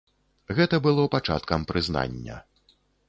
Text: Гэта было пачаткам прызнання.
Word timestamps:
Гэта 0.59 0.79
было 0.87 1.05
пачаткам 1.15 1.67
прызнання. 1.73 2.39